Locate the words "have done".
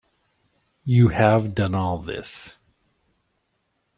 1.09-1.75